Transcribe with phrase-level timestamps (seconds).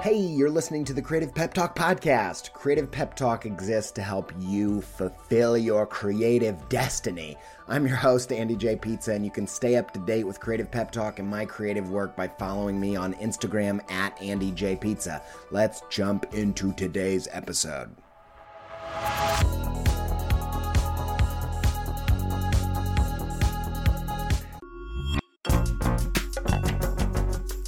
[0.00, 2.52] Hey, you're listening to the Creative Pep Talk podcast.
[2.52, 7.36] Creative Pep Talk exists to help you fulfill your creative destiny.
[7.66, 8.76] I'm your host, Andy J.
[8.76, 11.90] Pizza, and you can stay up to date with Creative Pep Talk and my creative
[11.90, 14.76] work by following me on Instagram at Andy J.
[14.76, 15.20] Pizza.
[15.50, 17.90] Let's jump into today's episode.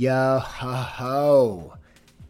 [0.00, 1.74] Yo ho ho.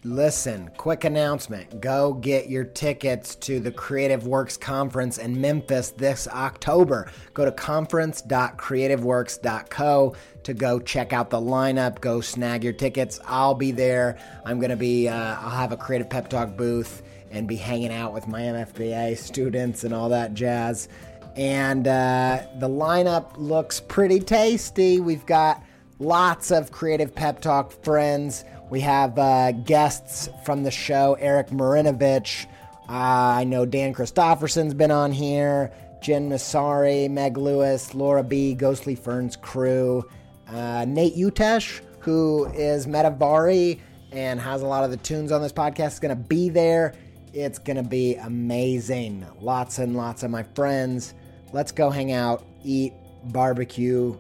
[0.02, 1.80] Listen, quick announcement.
[1.80, 7.12] Go get your tickets to the Creative Works Conference in Memphis this October.
[7.32, 12.00] Go to conference.creativeworks.co to go check out the lineup.
[12.00, 13.20] Go snag your tickets.
[13.24, 14.18] I'll be there.
[14.44, 17.92] I'm going to be, uh, I'll have a Creative Pep Talk booth and be hanging
[17.92, 20.88] out with my MFBA students and all that jazz.
[21.36, 24.98] And uh, the lineup looks pretty tasty.
[24.98, 25.62] We've got
[26.00, 28.44] lots of Creative Pep Talk friends.
[28.70, 32.46] We have uh, guests from the show Erik Marinovich.
[32.88, 35.70] Uh, I know Dan Christofferson's been on here.
[36.00, 40.02] Jen Mussari, Meg Lewis, Laura B, Ghostly Ferns crew,
[40.48, 43.78] uh, Nate Utesch, who is Metavari
[44.10, 46.94] and has a lot of the tunes on this podcast, is going to be there.
[47.34, 49.26] It's going to be amazing.
[49.40, 51.14] Lots and lots of my friends.
[51.52, 52.94] Let's go hang out, eat,
[53.24, 54.18] barbecue,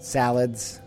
[0.00, 0.81] salads,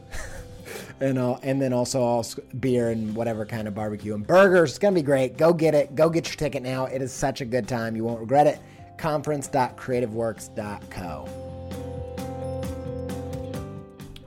[0.99, 2.25] and uh, and then also all
[2.59, 4.71] beer and whatever kind of barbecue and burgers.
[4.71, 5.37] It's gonna be great.
[5.37, 5.95] Go get it.
[5.95, 6.85] Go get your ticket now.
[6.85, 7.95] It is such a good time.
[7.95, 8.59] You won't regret it.
[8.97, 11.41] Conference.creativeworks.co.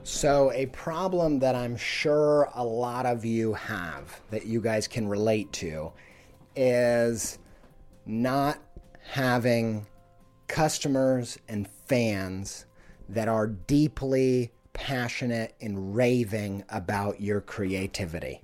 [0.03, 5.07] So, a problem that I'm sure a lot of you have that you guys can
[5.07, 5.93] relate to
[6.55, 7.37] is
[8.05, 8.59] not
[9.01, 9.85] having
[10.47, 12.65] customers and fans
[13.07, 18.41] that are deeply passionate and raving about your creativity.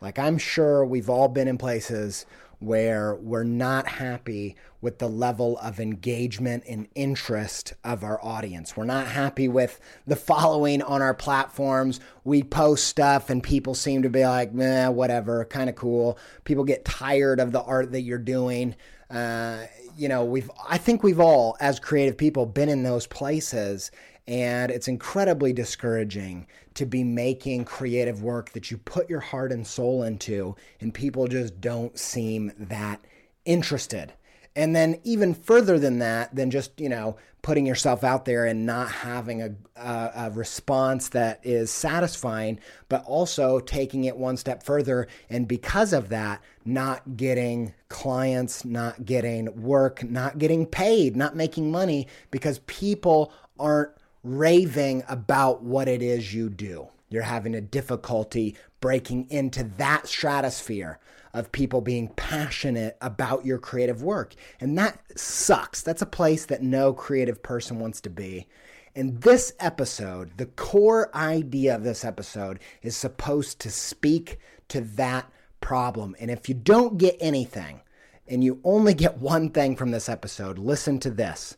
[0.00, 2.26] Like, I'm sure we've all been in places
[2.58, 8.76] where we're not happy with the level of engagement and interest of our audience.
[8.76, 12.00] We're not happy with the following on our platforms.
[12.24, 16.18] We post stuff and people seem to be like, meh, whatever, kind of cool.
[16.42, 18.74] People get tired of the art that you're doing.
[19.08, 23.92] Uh, you know, we've, I think we've all, as creative people, been in those places
[24.26, 29.66] and it's incredibly discouraging to be making creative work that you put your heart and
[29.66, 33.04] soul into, and people just don't seem that
[33.44, 34.12] interested.
[34.56, 38.66] And then even further than that, than just, you know, putting yourself out there and
[38.66, 42.58] not having a, a, a, response that is satisfying,
[42.88, 45.08] but also taking it one step further.
[45.30, 51.70] And because of that, not getting clients, not getting work, not getting paid, not making
[51.70, 56.88] money because people aren't raving about what it is you do.
[57.08, 60.98] You're having a difficulty breaking into that stratosphere
[61.32, 64.34] of people being passionate about your creative work.
[64.60, 65.82] And that sucks.
[65.82, 68.46] That's a place that no creative person wants to be.
[68.94, 74.38] In this episode, the core idea of this episode is supposed to speak
[74.68, 75.30] to that
[75.60, 76.16] problem.
[76.18, 77.80] And if you don't get anything
[78.26, 81.56] and you only get one thing from this episode, listen to this.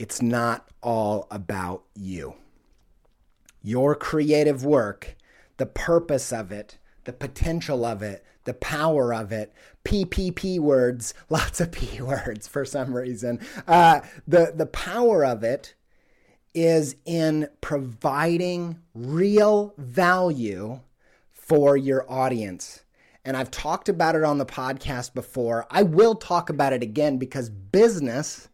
[0.00, 2.36] It's not all about you.
[3.62, 5.14] Your creative work,
[5.58, 9.52] the purpose of it, the potential of it, the power of it.
[9.84, 13.40] PPP words, lots of P words for some reason.
[13.68, 15.74] Uh, the, the power of it
[16.54, 20.80] is in providing real value
[21.30, 22.84] for your audience.
[23.22, 25.66] And I've talked about it on the podcast before.
[25.70, 28.48] I will talk about it again because business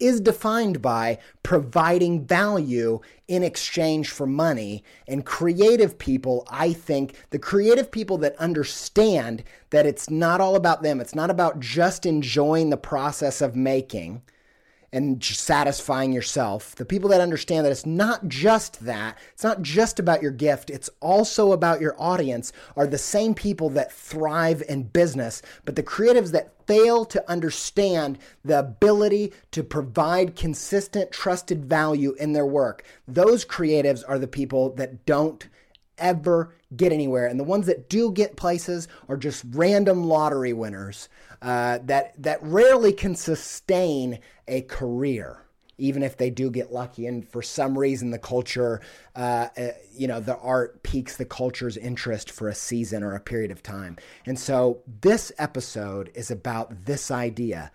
[0.00, 4.82] is defined by providing value in exchange for money.
[5.06, 10.82] And creative people, I think, the creative people that understand that it's not all about
[10.82, 14.22] them, it's not about just enjoying the process of making
[14.92, 16.74] and satisfying yourself.
[16.74, 20.70] The people that understand that it's not just that, it's not just about your gift,
[20.70, 25.42] it's also about your audience, are the same people that thrive in business.
[25.64, 32.32] But the creatives that fail to understand the ability to provide consistent, trusted value in
[32.32, 35.48] their work, those creatives are the people that don't
[35.98, 37.26] ever get anywhere.
[37.26, 41.08] And the ones that do get places are just random lottery winners
[41.42, 44.18] uh, that that rarely can sustain
[44.50, 45.46] a career
[45.80, 47.06] even if they do get lucky.
[47.06, 48.80] And for some reason, the culture,
[49.16, 53.20] uh, uh, you know, the art piques the culture's interest for a season or a
[53.20, 53.96] period of time.
[54.26, 57.72] And so this episode is about this idea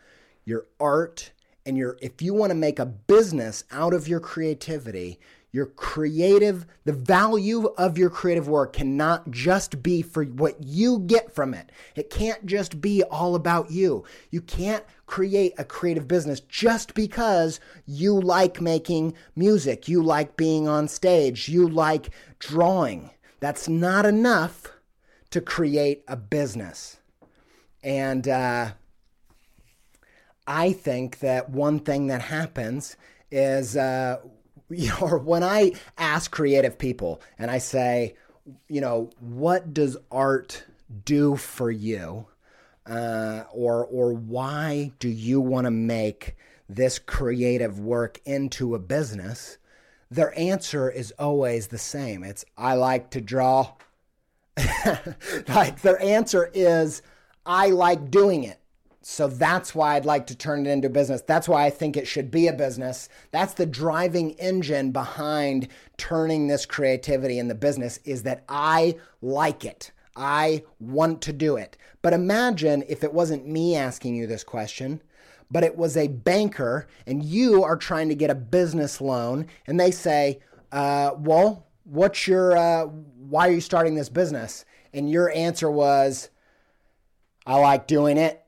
[0.47, 1.31] your art
[1.65, 5.19] and your, if you want to make a business out of your creativity,
[5.55, 11.33] your creative, the value of your creative work cannot just be for what you get
[11.33, 11.71] from it.
[11.95, 14.03] It can't just be all about you.
[14.31, 20.67] You can't create a creative business just because you like making music, you like being
[20.67, 23.11] on stage, you like drawing.
[23.39, 24.73] That's not enough
[25.29, 26.97] to create a business.
[27.81, 28.71] And uh,
[30.45, 32.97] I think that one thing that happens
[33.31, 34.17] is uh,
[35.01, 38.15] or when I ask creative people and I say,
[38.67, 40.63] you know, what does art
[41.03, 42.27] do for you?
[42.85, 46.35] Uh, or or why do you want to make
[46.69, 49.57] this creative work into a business?
[50.11, 52.23] Their answer is always the same.
[52.23, 53.73] It's I like to draw.
[55.47, 57.01] like their answer is
[57.43, 58.59] I like doing it.
[59.07, 61.21] So that's why I'd like to turn it into business.
[61.21, 63.07] That's why I think it should be a business.
[63.29, 69.63] That's the driving engine behind turning this creativity in the business is that I like
[69.63, 69.91] it.
[70.15, 71.77] I want to do it.
[72.01, 75.03] But imagine if it wasn't me asking you this question,
[75.51, 79.79] but it was a banker and you are trying to get a business loan and
[79.79, 80.39] they say,
[80.71, 84.65] uh, well, what's your, uh, why are you starting this business?
[84.95, 86.31] And your answer was,
[87.45, 88.41] I like doing it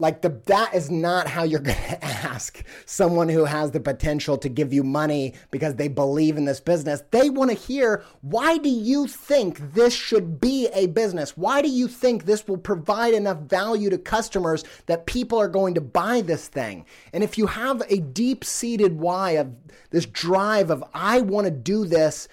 [0.00, 4.36] like the that is not how you're going to ask someone who has the potential
[4.38, 7.02] to give you money because they believe in this business.
[7.10, 11.36] They want to hear why do you think this should be a business?
[11.36, 15.74] Why do you think this will provide enough value to customers that people are going
[15.74, 16.86] to buy this thing?
[17.12, 19.54] And if you have a deep-seated why of
[19.90, 22.28] this drive of I want to do this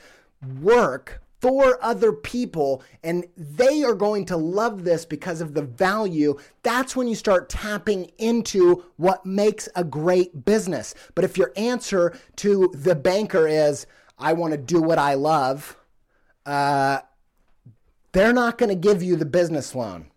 [0.61, 6.37] work for other people and they are going to love this because of the value,
[6.63, 10.95] that's when you start tapping into what makes a great business.
[11.15, 13.85] But if your answer to the banker is,
[14.17, 15.77] I want to do what I love,
[16.45, 16.99] uh,
[18.13, 20.07] they're not going to give you the business loan.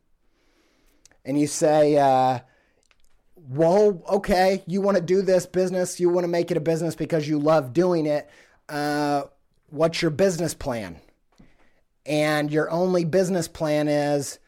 [1.25, 2.39] And you say, uh,
[3.37, 6.95] well, okay, you want to do this business, you want to make it a business
[6.95, 8.31] because you love doing it.
[8.71, 9.25] Uh,
[9.69, 10.97] what's your business plan?
[12.11, 14.41] And your only business plan is,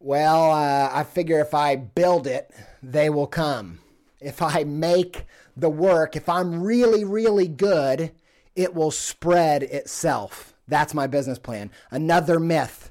[0.00, 2.50] well, uh, I figure if I build it,
[2.82, 3.78] they will come.
[4.20, 5.24] If I make
[5.56, 8.10] the work, if I'm really, really good,
[8.56, 10.54] it will spread itself.
[10.66, 11.70] That's my business plan.
[11.92, 12.90] Another myth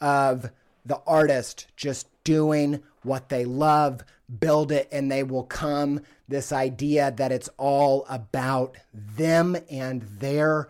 [0.00, 0.52] of
[0.86, 4.04] the artist just doing what they love,
[4.38, 6.02] build it, and they will come.
[6.28, 10.68] This idea that it's all about them and their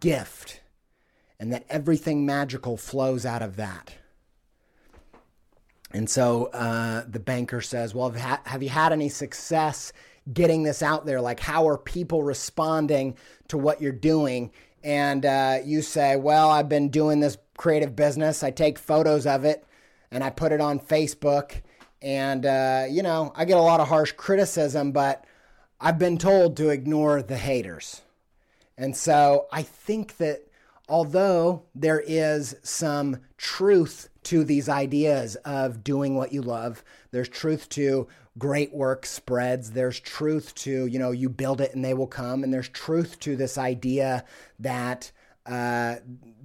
[0.00, 0.62] gift,
[1.38, 3.94] and that everything magical flows out of that.
[5.92, 9.92] And so uh, the banker says, Well, have you had any success
[10.32, 11.20] getting this out there?
[11.20, 13.16] Like, how are people responding
[13.48, 14.50] to what you're doing?
[14.82, 18.42] And uh, you say, Well, I've been doing this creative business.
[18.42, 19.64] I take photos of it
[20.10, 21.62] and I put it on Facebook.
[22.02, 25.24] And, uh, you know, I get a lot of harsh criticism, but
[25.80, 28.02] I've been told to ignore the haters.
[28.76, 30.48] And so I think that
[30.88, 36.82] although there is some truth to these ideas of doing what you love.
[37.10, 39.70] There's truth to great work spreads.
[39.70, 42.42] There's truth to, you know, you build it and they will come.
[42.42, 44.24] And there's truth to this idea
[44.58, 45.12] that,
[45.46, 45.96] uh,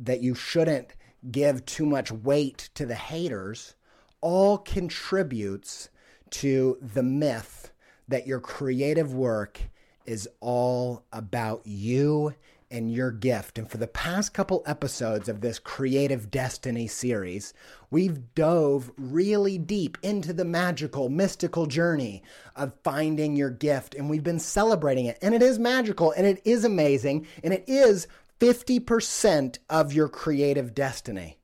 [0.02, 0.94] that you shouldn't
[1.32, 3.76] give too much weight to the haters.
[4.22, 5.90] All contributes
[6.32, 7.72] to the myth
[8.08, 9.60] that your creative work
[10.06, 12.34] is all about you
[12.72, 13.58] and your gift.
[13.58, 17.54] And for the past couple episodes of this Creative Destiny series,
[17.90, 22.24] we've dove really deep into the magical, mystical journey
[22.56, 23.96] of finding your gift.
[23.96, 25.18] And we've been celebrating it.
[25.22, 27.28] And it is magical and it is amazing.
[27.44, 28.08] And it is
[28.40, 31.40] 50% of your creative destiny.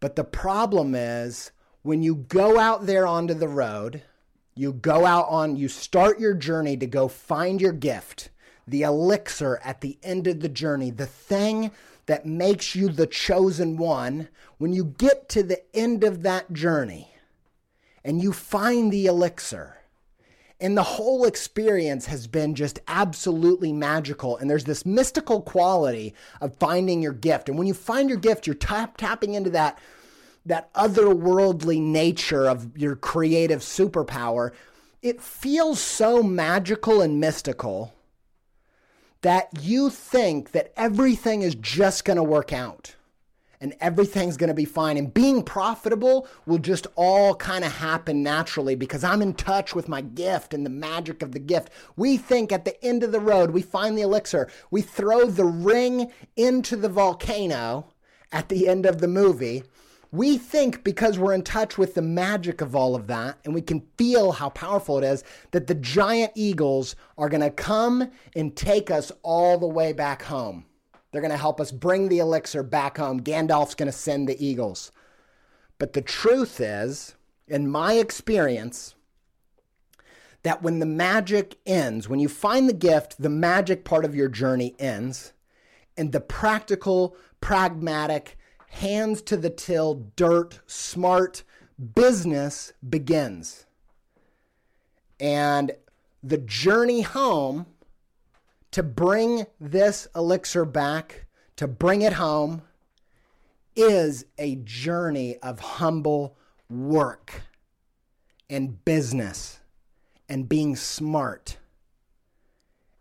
[0.00, 1.50] But the problem is
[1.82, 4.02] when you go out there onto the road,
[4.54, 8.30] you go out on, you start your journey to go find your gift
[8.66, 11.70] the elixir at the end of the journey, the thing
[12.06, 14.28] that makes you the chosen one,
[14.58, 17.10] when you get to the end of that journey
[18.04, 19.78] and you find the elixir,
[20.60, 24.36] and the whole experience has been just absolutely magical.
[24.36, 27.48] And there's this mystical quality of finding your gift.
[27.48, 29.78] And when you find your gift, you're tap, tapping into that,
[30.46, 34.52] that otherworldly nature of your creative superpower.
[35.02, 37.93] It feels so magical and mystical
[39.24, 42.94] that you think that everything is just going to work out
[43.58, 44.98] and everything's going to be fine.
[44.98, 49.88] And being profitable will just all kind of happen naturally because I'm in touch with
[49.88, 51.70] my gift and the magic of the gift.
[51.96, 55.46] We think at the end of the road, we find the elixir, we throw the
[55.46, 57.86] ring into the volcano
[58.30, 59.62] at the end of the movie,
[60.14, 63.60] we think because we're in touch with the magic of all of that and we
[63.60, 68.54] can feel how powerful it is that the giant eagles are going to come and
[68.54, 70.66] take us all the way back home.
[71.10, 73.22] They're going to help us bring the elixir back home.
[73.22, 74.92] Gandalf's going to send the eagles.
[75.78, 77.16] But the truth is,
[77.48, 78.94] in my experience,
[80.44, 84.28] that when the magic ends, when you find the gift, the magic part of your
[84.28, 85.32] journey ends,
[85.96, 88.36] and the practical, pragmatic,
[88.74, 91.44] hands to the till, dirt, smart
[91.94, 93.66] business begins.
[95.20, 95.72] And
[96.22, 97.66] the journey home
[98.72, 101.26] to bring this elixir back,
[101.56, 102.62] to bring it home,
[103.76, 106.36] is a journey of humble
[106.68, 107.42] work
[108.50, 109.60] and business
[110.28, 111.58] and being smart.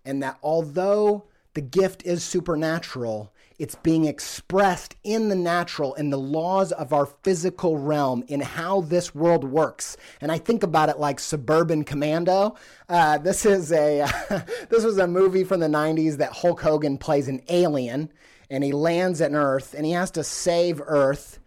[0.06, 1.26] And that although
[1.56, 7.06] the gift is supernatural, it's being expressed in the natural, in the laws of our
[7.06, 9.98] physical realm, in how this world works.
[10.22, 12.56] And I think about it like Suburban Commando.
[12.90, 14.08] Uh, this is a
[14.70, 18.12] this was a movie from the '90s that Hulk Hogan plays an alien,
[18.50, 21.40] and he lands on Earth, and he has to save Earth.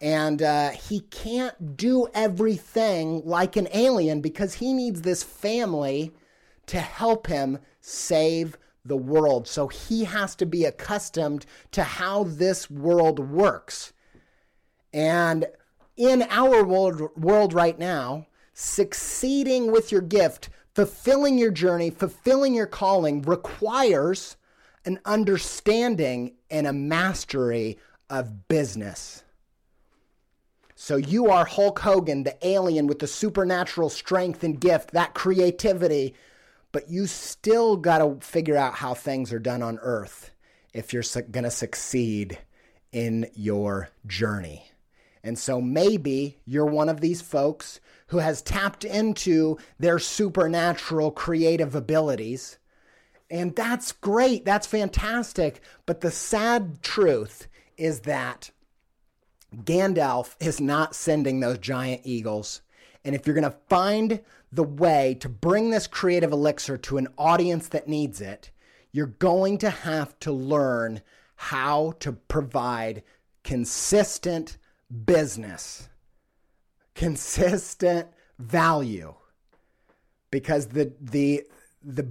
[0.00, 6.12] And uh, he can't do everything like an alien because he needs this family
[6.66, 8.56] to help him save
[8.88, 9.46] the world.
[9.46, 13.92] So he has to be accustomed to how this world works.
[14.92, 15.46] And
[15.96, 22.66] in our world, world right now, succeeding with your gift, fulfilling your journey, fulfilling your
[22.66, 24.36] calling requires
[24.84, 27.78] an understanding and a mastery
[28.08, 29.22] of business.
[30.74, 36.14] So you are Hulk Hogan, the alien with the supernatural strength and gift, that creativity
[36.72, 40.30] but you still got to figure out how things are done on earth
[40.72, 42.38] if you're su- going to succeed
[42.92, 44.70] in your journey.
[45.22, 51.74] And so maybe you're one of these folks who has tapped into their supernatural creative
[51.74, 52.58] abilities.
[53.30, 54.44] And that's great.
[54.44, 55.60] That's fantastic.
[55.86, 58.50] But the sad truth is that
[59.54, 62.62] Gandalf is not sending those giant eagles
[63.08, 64.20] and if you're going to find
[64.52, 68.50] the way to bring this creative elixir to an audience that needs it,
[68.92, 71.02] you're going to have to learn
[71.36, 73.02] how to provide
[73.44, 74.58] consistent
[75.04, 75.88] business.
[76.94, 79.14] consistent value
[80.30, 81.44] because the the
[81.82, 82.06] the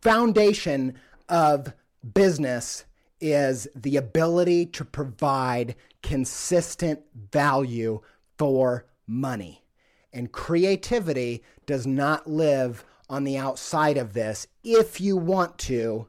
[0.00, 0.94] foundation
[1.28, 1.72] of
[2.14, 2.84] business
[3.20, 7.00] is the ability to provide consistent
[7.32, 8.00] value
[8.38, 9.64] for money.
[10.12, 16.06] And creativity does not live on the outside of this if you want to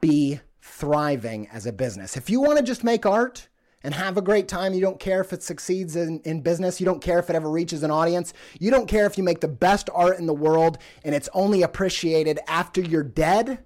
[0.00, 2.16] be thriving as a business.
[2.16, 3.48] If you want to just make art
[3.82, 6.86] and have a great time, you don't care if it succeeds in, in business, you
[6.86, 9.48] don't care if it ever reaches an audience, you don't care if you make the
[9.48, 13.62] best art in the world and it's only appreciated after you're dead,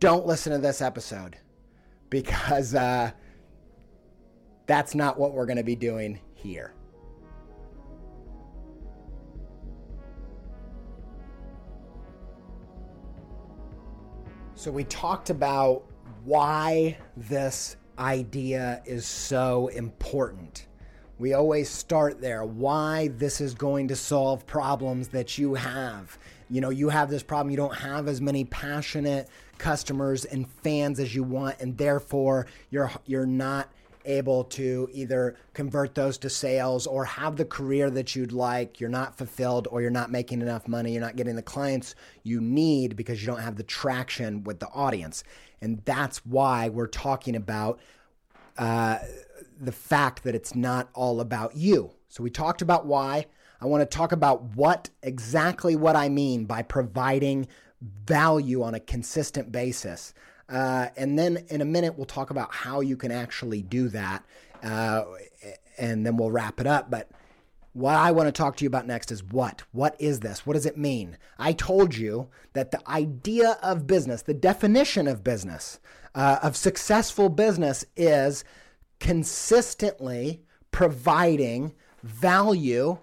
[0.00, 1.36] don't listen to this episode
[2.08, 3.12] because uh,
[4.66, 6.74] that's not what we're going to be doing here.
[14.60, 15.84] So, we talked about
[16.22, 20.66] why this idea is so important.
[21.18, 22.44] We always start there.
[22.44, 26.18] Why this is going to solve problems that you have.
[26.50, 31.00] You know, you have this problem, you don't have as many passionate customers and fans
[31.00, 33.72] as you want, and therefore you're you're not
[34.04, 38.90] able to either convert those to sales or have the career that you'd like, you're
[38.90, 42.96] not fulfilled or you're not making enough money, you're not getting the clients you need
[42.96, 45.24] because you don't have the traction with the audience.
[45.60, 47.80] And that's why we're talking about
[48.58, 48.98] uh,
[49.60, 51.92] the fact that it's not all about you.
[52.08, 53.26] So we talked about why.
[53.60, 57.46] I want to talk about what exactly what I mean by providing
[58.06, 60.14] value on a consistent basis.
[60.50, 64.24] Uh, and then in a minute, we'll talk about how you can actually do that.
[64.62, 65.04] Uh,
[65.78, 66.90] and then we'll wrap it up.
[66.90, 67.10] But
[67.72, 69.62] what I want to talk to you about next is what?
[69.72, 70.44] What is this?
[70.44, 71.16] What does it mean?
[71.38, 75.78] I told you that the idea of business, the definition of business,
[76.14, 78.44] uh, of successful business is
[78.98, 80.42] consistently
[80.72, 82.98] providing value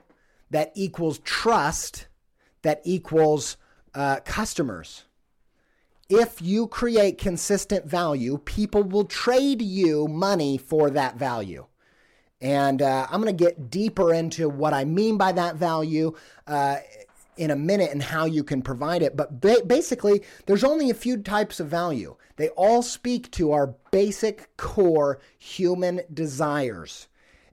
[0.52, 2.08] that equals trust,
[2.62, 3.58] that equals
[3.96, 5.06] uh, customers
[6.10, 11.66] if you create consistent value, people will trade you money for that value.
[12.40, 16.14] And uh, I'm going to get deeper into what I mean by that value
[16.46, 16.78] uh,
[17.36, 19.16] in a minute and how you can provide it.
[19.16, 22.16] But ba- basically, there's only a few types of value.
[22.36, 27.08] They all speak to our basic core human desires.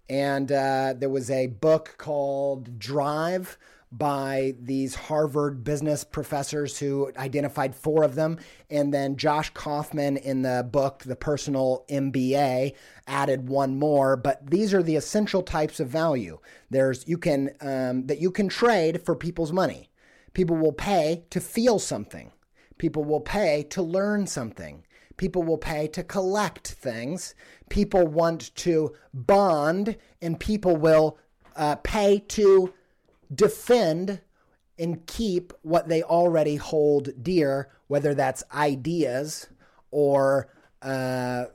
[0.09, 3.57] And uh, there was a book called Drive
[3.99, 8.39] by these Harvard business professors who identified four of them.
[8.69, 12.75] And then Josh Kaufman in the book, The Personal MBA,
[13.07, 14.17] added one more.
[14.17, 16.39] But these are the essential types of value.
[16.71, 19.91] There's you can um, that you can trade for people's money.
[20.33, 22.33] People will pay to feel something.
[22.79, 24.85] People will pay to learn something.
[25.17, 27.37] People will pay to collect things.
[27.69, 31.19] People want to bond, and people will
[31.55, 32.75] uh, pay to
[33.35, 34.21] defend
[34.79, 39.49] and keep what they already hold dear, whether that's ideas
[39.91, 40.49] or
[40.83, 41.47] uh,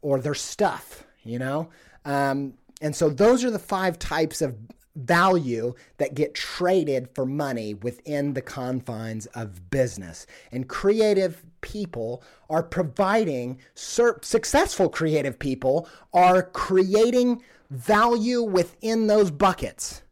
[0.00, 1.68] or their stuff, you know.
[2.04, 4.56] Um, and so those are the five types of
[4.94, 10.26] value that get traded for money within the confines of business.
[10.50, 20.02] And creative people are providing, successful creative people are creating value within those buckets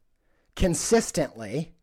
[0.57, 1.75] consistently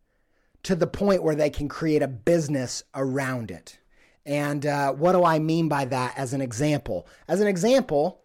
[0.63, 3.79] to the point where they can create a business around it.
[4.25, 7.07] And uh, what do I mean by that as an example?
[7.27, 8.21] As an example,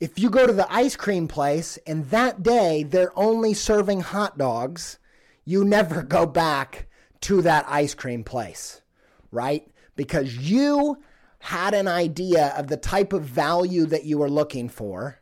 [0.00, 4.36] if you go to the ice cream place and that day they're only serving hot
[4.36, 4.98] dogs,
[5.44, 6.88] you never go back
[7.22, 8.82] to that ice cream place,
[9.30, 9.66] right?
[9.94, 11.02] Because you
[11.38, 15.19] had an idea of the type of value that you were looking for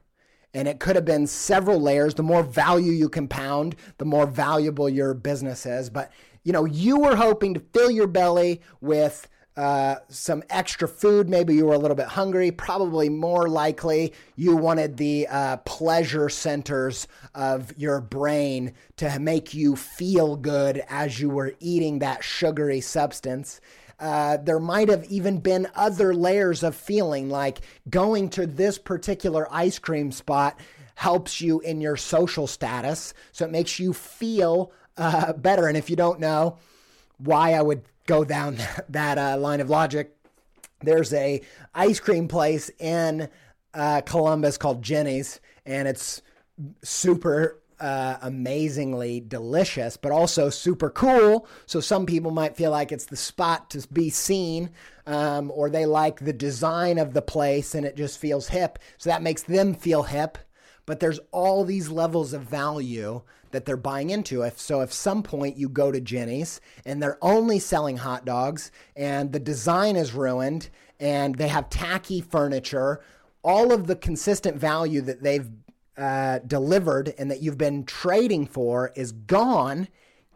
[0.58, 2.14] and it could have been several layers.
[2.14, 5.88] The more value you compound, the more valuable your business is.
[5.88, 6.10] But
[6.42, 11.28] you know, you were hoping to fill your belly with uh, some extra food.
[11.28, 12.50] Maybe you were a little bit hungry.
[12.50, 19.76] Probably more likely, you wanted the uh, pleasure centers of your brain to make you
[19.76, 23.60] feel good as you were eating that sugary substance.
[24.00, 29.48] Uh, there might have even been other layers of feeling, like going to this particular
[29.50, 30.58] ice cream spot
[30.94, 33.14] helps you in your social status.
[33.32, 35.66] So it makes you feel uh, better.
[35.66, 36.58] And if you don't know
[37.18, 40.14] why I would go down that, that uh, line of logic,
[40.80, 41.40] there's a
[41.74, 43.28] ice cream place in
[43.74, 46.22] uh, Columbus called Jeni's, and it's
[46.82, 51.46] super uh, amazingly delicious, but also super cool.
[51.66, 54.70] So some people might feel like it's the spot to be seen,
[55.06, 58.78] um, or they like the design of the place and it just feels hip.
[58.98, 60.38] So that makes them feel hip.
[60.86, 64.42] But there's all these levels of value that they're buying into.
[64.42, 68.70] If so, if some point you go to Jeni's and they're only selling hot dogs
[68.96, 73.00] and the design is ruined and they have tacky furniture,
[73.42, 75.48] all of the consistent value that they've
[75.98, 79.88] uh, delivered and that you've been trading for is gone.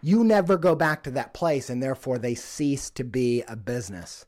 [0.02, 4.26] You never go back to that place, and therefore they cease to be a business.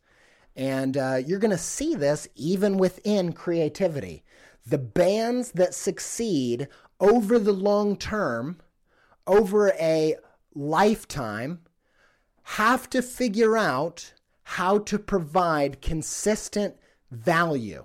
[0.54, 4.22] And uh, you're going to see this even within creativity.
[4.64, 6.68] The bands that succeed
[7.00, 8.60] over the long term,
[9.26, 10.14] over a
[10.54, 11.60] lifetime,
[12.44, 14.12] have to figure out
[14.44, 16.76] how to provide consistent
[17.10, 17.84] value.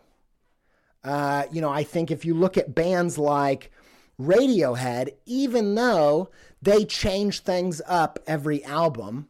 [1.03, 3.71] Uh, you know, I think if you look at bands like
[4.19, 6.29] Radiohead, even though
[6.61, 9.29] they change things up every album,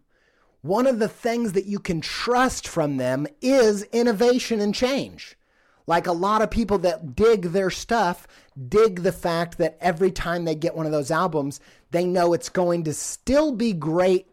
[0.62, 5.38] one of the things that you can trust from them is innovation and change.
[5.88, 8.28] Like a lot of people that dig their stuff,
[8.68, 11.60] dig the fact that every time they get one of those albums,
[11.92, 14.28] they know it's going to still be great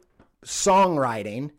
[0.44, 1.50] songwriting,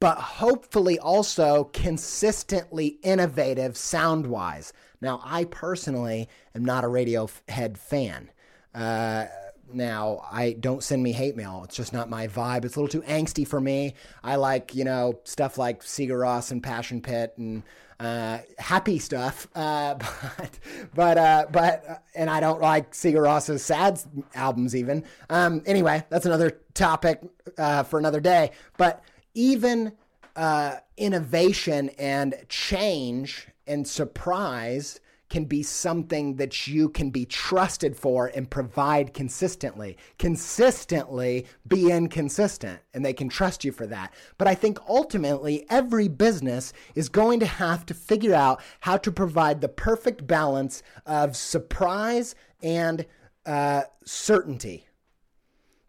[0.00, 4.72] but hopefully also consistently innovative sound wise.
[5.00, 8.30] Now, I personally am not a Radiohead fan.
[8.74, 9.26] Uh,
[9.72, 11.62] now, I don't send me hate mail.
[11.64, 12.64] It's just not my vibe.
[12.64, 13.94] It's a little too angsty for me.
[14.24, 17.62] I like, you know, stuff like Sigur Rós and Passion Pit and
[18.00, 19.46] uh, happy stuff.
[19.54, 19.94] Uh,
[20.38, 20.58] but,
[20.94, 24.00] but, uh, but, uh, and I don't like Sigur Rós's sad
[24.34, 25.04] albums even.
[25.28, 27.20] Um, anyway, that's another topic
[27.58, 28.52] uh, for another day.
[28.76, 29.02] But
[29.34, 29.92] even
[30.34, 38.28] uh, innovation and change and surprise can be something that you can be trusted for
[38.34, 39.96] and provide consistently.
[40.18, 44.12] Consistently be inconsistent, and they can trust you for that.
[44.38, 49.12] But I think ultimately, every business is going to have to figure out how to
[49.12, 53.04] provide the perfect balance of surprise and
[53.44, 54.86] uh, certainty.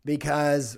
[0.04, 0.78] Because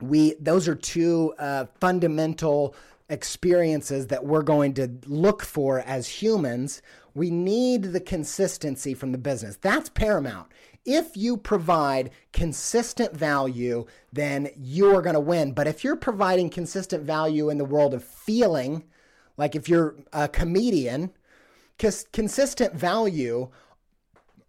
[0.00, 2.74] we those are two uh, fundamental
[3.08, 6.82] experiences that we're going to look for as humans
[7.14, 9.56] we need the consistency from the business.
[9.56, 10.48] That's paramount.
[10.84, 15.52] If you provide consistent value then you're going to win.
[15.52, 18.84] But if you're providing consistent value in the world of feeling
[19.36, 21.12] like if you're a comedian
[21.78, 23.50] consistent value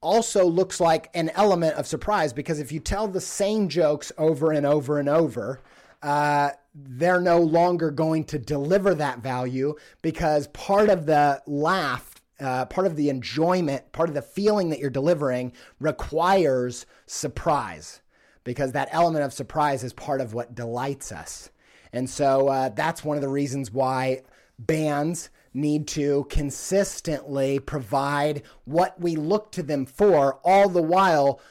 [0.02, 4.52] also looks like an element of surprise because if you tell the same jokes over
[4.52, 5.60] and over and over,
[6.04, 12.66] uh, they're no longer going to deliver that value because part of the laugh, uh,
[12.66, 18.02] part of the enjoyment, part of the feeling that you're delivering requires surprise
[18.44, 21.50] because that element of surprise is part of what delights us.
[21.92, 24.22] And so uh, that's one of the reasons why
[24.60, 31.42] bands need to consistently provide what we look to them for, all the while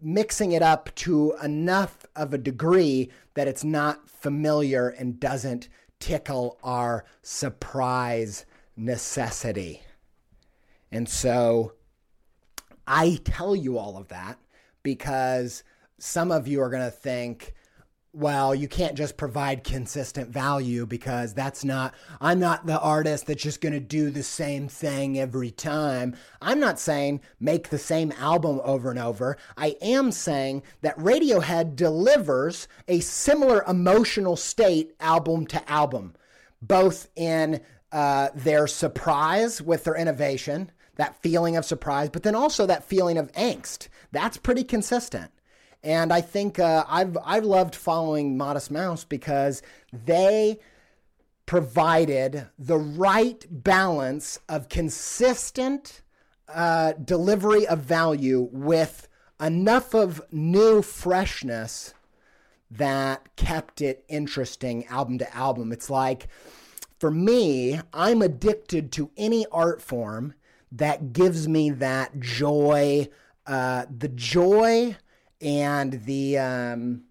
[0.00, 5.68] mixing it up to enough of a degree that it's not familiar and doesn't
[6.00, 8.44] tickle our surprise
[8.76, 9.82] necessity.
[10.90, 11.72] And so
[12.86, 14.38] I tell you all of that
[14.82, 15.62] because
[15.98, 17.54] some of you are going to think,
[18.18, 23.44] well, you can't just provide consistent value because that's not, I'm not the artist that's
[23.44, 26.16] just going to do the same thing every time.
[26.42, 29.36] I'm not saying make the same album over and over.
[29.56, 36.16] I am saying that Radiohead delivers a similar emotional state album to album,
[36.60, 37.60] both in
[37.92, 43.16] uh, their surprise with their innovation, that feeling of surprise, but then also that feeling
[43.16, 43.86] of angst.
[44.10, 45.30] That's pretty consistent.
[45.82, 49.62] And I think uh, I've I've loved following Modest Mouse because
[49.92, 50.58] they
[51.46, 56.02] provided the right balance of consistent
[56.48, 59.08] uh, delivery of value with
[59.40, 61.94] enough of new freshness
[62.70, 65.72] that kept it interesting album to album.
[65.72, 66.28] It's like,
[66.98, 70.34] for me, I'm addicted to any art form
[70.72, 73.08] that gives me that joy,
[73.46, 74.96] uh, the joy
[75.40, 77.04] and the um,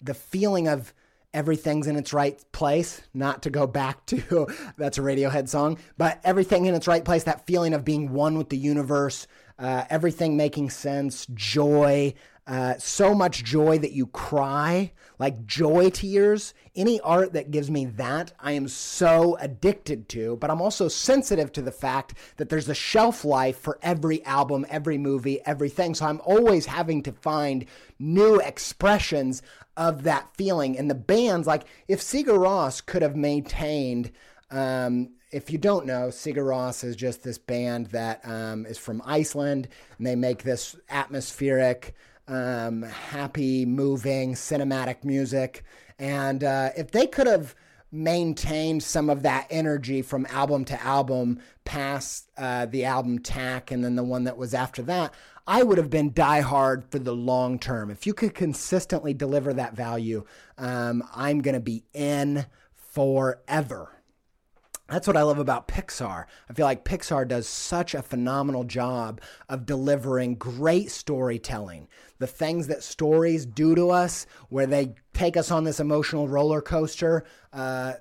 [0.00, 0.92] the feeling of
[1.32, 3.02] everything's in its right place.
[3.12, 4.46] Not to go back to
[4.78, 7.24] that's a Radiohead song, but everything in its right place.
[7.24, 9.26] That feeling of being one with the universe,
[9.58, 12.14] uh, everything making sense, joy,
[12.46, 16.52] uh, so much joy that you cry, like joy tears.
[16.76, 20.36] Any art that gives me that, I am so addicted to.
[20.36, 24.66] But I'm also sensitive to the fact that there's a shelf life for every album,
[24.68, 25.94] every movie, everything.
[25.94, 27.64] So I'm always having to find
[27.98, 29.40] new expressions
[29.76, 30.76] of that feeling.
[30.76, 34.10] And the bands, like if Sigur Rós could have maintained.
[34.50, 39.02] Um, if you don't know, Sigur Rós is just this band that um, is from
[39.04, 39.66] Iceland,
[39.98, 41.96] and they make this atmospheric
[42.28, 45.64] um, happy, moving, cinematic music.
[45.98, 47.54] And uh, if they could have
[47.92, 53.84] maintained some of that energy from album to album past uh, the album Takk and
[53.84, 55.14] then the one that was after that,
[55.46, 57.90] I would have been diehard for the long term.
[57.90, 60.24] If you could consistently deliver that value,
[60.58, 63.93] um, I'm going to be in forever.
[64.88, 66.26] That's what I love about Pixar.
[66.48, 71.88] I feel like Pixar does such a phenomenal job of delivering great storytelling.
[72.18, 76.60] The things that stories do to us, where they take us on this emotional roller
[76.60, 77.94] coaster, uh,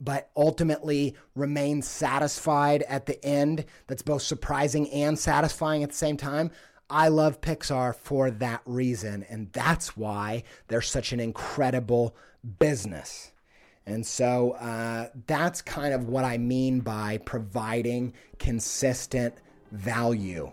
[0.00, 6.16] but ultimately remain satisfied at the end, that's both surprising and satisfying at the same
[6.16, 6.50] time.
[6.88, 12.14] I love Pixar for that reason, and that's why they're such an incredible
[12.58, 13.31] business.
[13.86, 19.34] And so uh, that's kind of what I mean by providing consistent
[19.72, 20.50] value.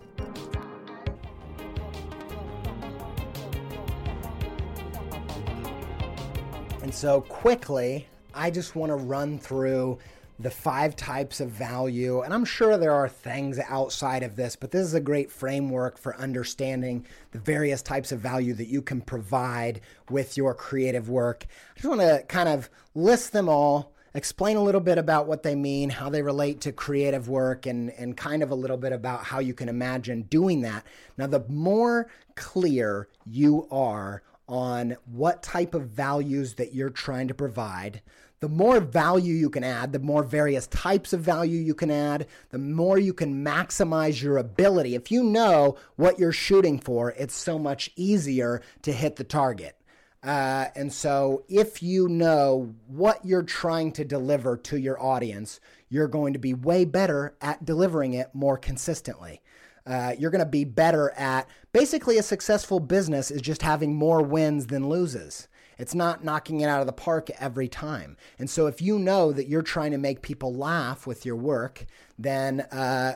[6.81, 9.99] And so, quickly, I just want to run through
[10.39, 12.21] the five types of value.
[12.21, 15.97] And I'm sure there are things outside of this, but this is a great framework
[15.97, 21.45] for understanding the various types of value that you can provide with your creative work.
[21.71, 25.43] I just want to kind of list them all, explain a little bit about what
[25.43, 28.93] they mean, how they relate to creative work, and, and kind of a little bit
[28.93, 30.85] about how you can imagine doing that.
[31.17, 37.33] Now, the more clear you are on what type of values that you're trying to
[37.33, 38.01] provide.
[38.41, 42.27] The more value you can add, the more various types of value you can add,
[42.51, 44.95] the more you can maximize your ability.
[44.95, 49.75] If you know what you're shooting for, it's so much easier to hit the target.
[50.23, 56.09] Uh, and so, if you know what you're trying to deliver to your audience, you're
[56.09, 59.41] going to be way better at delivering it more consistently.
[59.85, 64.21] Uh, you're going to be better at basically a successful business is just having more
[64.21, 65.48] wins than loses.
[65.79, 68.17] It's not knocking it out of the park every time.
[68.37, 71.85] And so if you know that you're trying to make people laugh with your work,
[72.19, 73.15] then uh,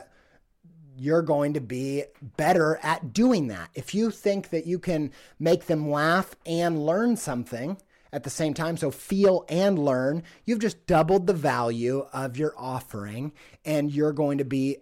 [0.96, 2.04] you're going to be
[2.36, 3.70] better at doing that.
[3.74, 7.76] If you think that you can make them laugh and learn something,
[8.14, 8.76] at the same time.
[8.76, 10.22] So feel and learn.
[10.44, 13.32] You've just doubled the value of your offering,
[13.64, 14.78] and you're going to be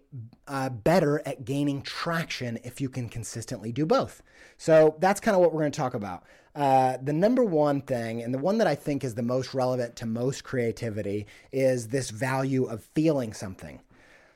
[0.46, 4.22] uh, better at gaining traction if you can consistently do both.
[4.58, 6.24] So that's kind of what we're going to talk about.
[6.54, 9.96] Uh, the number one thing, and the one that I think is the most relevant
[9.96, 13.80] to most creativity, is this value of feeling something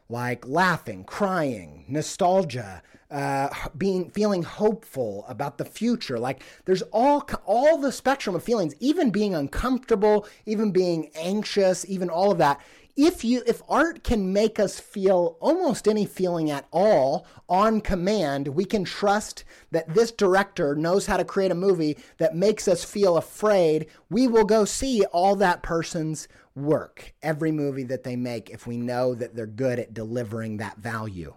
[0.08, 6.18] like laughing, crying, nostalgia, uh, being feeling hopeful about the future.
[6.18, 12.08] Like there's all all the spectrum of feelings, even being uncomfortable, even being anxious, even
[12.08, 12.60] all of that
[12.96, 18.48] if you if art can make us feel almost any feeling at all on command
[18.48, 22.84] we can trust that this director knows how to create a movie that makes us
[22.84, 23.86] feel afraid.
[24.10, 28.78] We will go see all that person's work every movie that they make if we
[28.78, 31.34] know that they're good at delivering that value.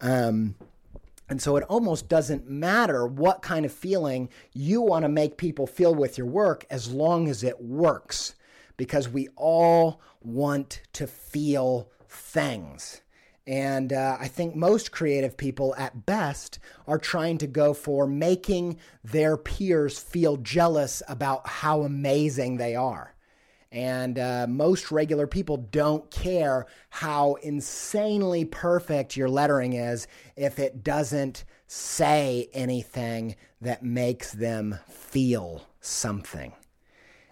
[0.00, 0.54] Um,
[1.28, 5.66] and so it almost doesn't matter what kind of feeling you want to make people
[5.66, 8.36] feel with your work as long as it works
[8.76, 13.00] because we all want to feel things.
[13.46, 16.58] And uh, I think most creative people, at best,
[16.88, 23.14] are trying to go for making their peers feel jealous about how amazing they are.
[23.70, 30.82] And uh, most regular people don't care how insanely perfect your lettering is if it
[30.82, 36.52] doesn't say anything that makes them feel something.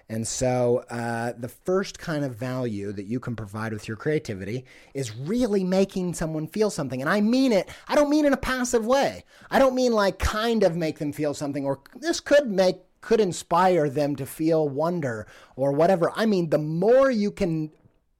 [0.09, 4.65] And so, uh, the first kind of value that you can provide with your creativity
[4.93, 7.01] is really making someone feel something.
[7.01, 9.25] And I mean it, I don't mean in a passive way.
[9.51, 13.21] I don't mean like kind of make them feel something, or this could make, could
[13.21, 16.13] inspire them to feel wonder or whatever.
[16.15, 17.71] I mean, the more you can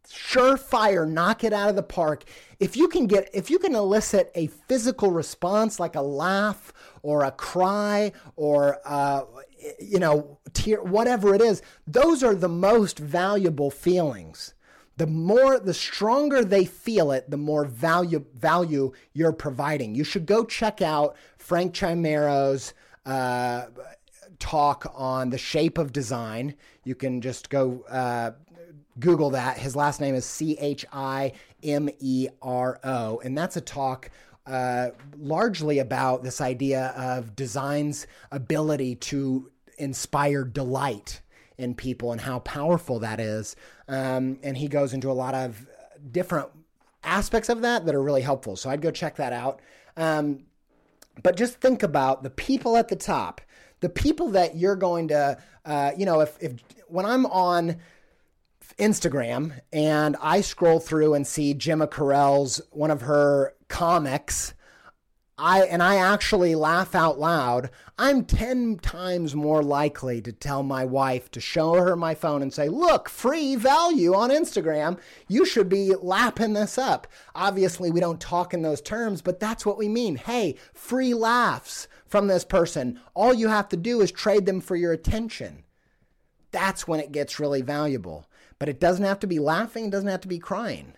[0.09, 2.25] surefire knock it out of the park
[2.61, 6.73] if you can get if you can elicit a physical response like a laugh
[7.05, 9.23] or a cry or uh,
[9.79, 14.55] you know tear whatever it is those are the most valuable feelings
[14.97, 20.27] the more the stronger they feel it the more value value you're providing you should
[20.27, 22.75] go check out frank chimero's
[23.07, 23.67] uh,
[24.39, 26.55] talk on the shape of design.
[26.85, 28.33] You can just go uh,
[28.99, 29.59] Google that.
[29.59, 34.11] His last name is C H I M E R O, and that's a talk
[34.47, 41.21] uh, largely about this idea of design's ability to inspire delight
[41.57, 43.57] in people and how powerful that is.
[43.89, 45.67] Um, and he goes into a lot of
[46.11, 46.49] different
[47.03, 48.57] aspects of that that are really helpful.
[48.57, 49.61] So I'd go check that out.
[49.97, 50.47] Um,
[51.23, 53.41] But just think about the people at the top,
[53.81, 56.55] the people that you're going to, uh, you know, if, if
[56.89, 57.77] when I'm on
[58.79, 64.55] Instagram and I scroll through and see Gemma Correll's one of her comics
[65.37, 70.85] I and I actually laugh out loud, I'm 10 times more likely to tell my
[70.85, 75.01] wife to show her my phone and say, "Look, free value on Instagram.
[75.27, 79.67] You should be lapping this up." Obviously, we don't talk in those terms, but that's
[79.67, 80.15] what we mean.
[80.15, 83.01] Hey, free laughs from this person.
[83.13, 85.65] All you have to do is trade them for your attention.
[86.53, 88.31] That's when it gets really valuable.
[88.61, 90.95] But it doesn't have to be laughing, it doesn't have to be crying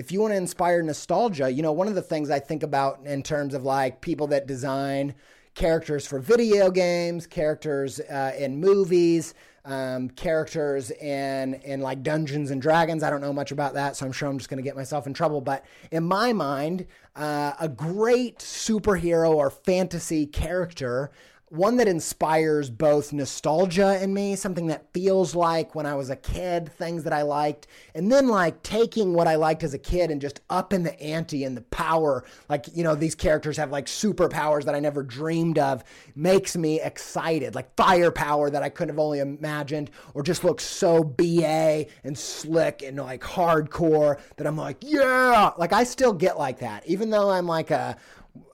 [0.00, 3.00] if you want to inspire nostalgia, you know, one of the things I think about
[3.04, 5.14] in terms of like people that design
[5.54, 9.34] characters for video games, characters uh, in movies,
[9.66, 13.02] um, characters in in like Dungeons and Dragons.
[13.02, 15.06] I don't know much about that, so I'm sure I'm just going to get myself
[15.06, 15.42] in trouble.
[15.42, 21.10] But in my mind, uh, a great superhero or fantasy character
[21.50, 26.14] one that inspires both nostalgia in me, something that feels like when I was a
[26.14, 30.12] kid, things that I liked, and then like taking what I liked as a kid
[30.12, 32.24] and just up in the ante and the power.
[32.48, 35.82] Like, you know, these characters have like superpowers that I never dreamed of,
[36.14, 41.02] makes me excited, like firepower that I couldn't have only imagined, or just looks so
[41.02, 46.60] BA and slick and like hardcore that I'm like, yeah, like I still get like
[46.60, 47.96] that, even though I'm like a,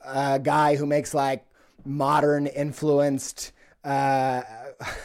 [0.02, 1.45] a guy who makes like
[1.86, 3.52] modern influenced
[3.84, 4.42] uh,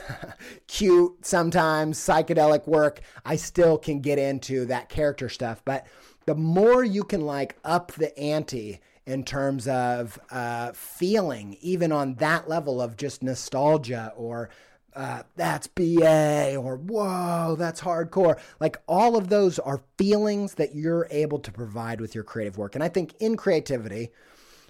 [0.67, 5.86] cute sometimes psychedelic work i still can get into that character stuff but
[6.26, 12.15] the more you can like up the ante in terms of uh, feeling even on
[12.15, 14.50] that level of just nostalgia or
[14.94, 18.39] uh, that's BA or whoa, that's hardcore.
[18.60, 22.76] Like all of those are feelings that you're able to provide with your creative work.
[22.76, 24.10] And I think in creativity,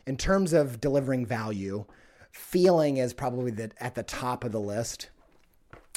[0.06, 1.86] in terms of delivering value,
[2.32, 5.10] feeling is probably the, at the top of the list.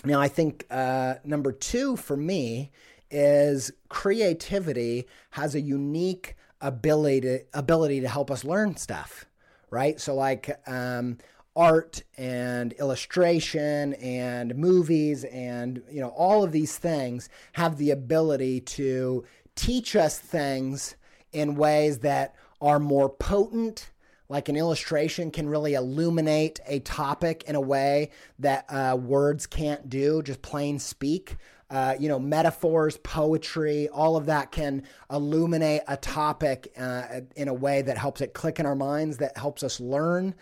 [0.05, 2.71] Now, I think uh, number two for me
[3.11, 9.27] is creativity has a unique ability to, ability to help us learn stuff,
[9.71, 10.01] right?
[10.01, 11.19] So, like um,
[11.57, 18.61] art and illustration and movies and you know all of these things have the ability
[18.61, 20.97] to teach us things
[21.33, 23.91] in ways that are more potent
[24.29, 29.89] like an illustration can really illuminate a topic in a way that uh, words can't
[29.89, 31.37] do, just plain speak.
[31.71, 37.55] Uh, you know, metaphors, poetry, all of that can illuminate a topic uh, in a
[37.55, 40.35] way that helps it click in our minds, that helps us learn.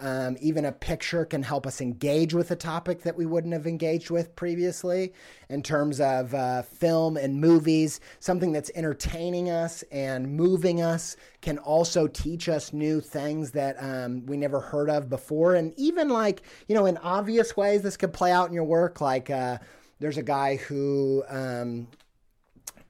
[0.00, 3.66] Um, even a picture can help us engage with a topic that we wouldn't have
[3.66, 5.12] engaged with previously
[5.48, 7.98] in terms of uh, film and movies.
[8.20, 14.24] Something that's entertaining us and moving us can also teach us new things that um,
[14.26, 15.56] we never heard of before.
[15.56, 19.00] And even like, you know, in obvious ways, this could play out in your work.
[19.00, 19.58] Like, uh,
[19.98, 21.88] there's a guy who, um,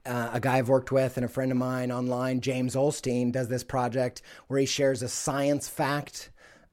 [0.05, 3.47] uh, a guy I've worked with and a friend of mine online, James Olstein, does
[3.47, 6.29] this project where he shares a science fact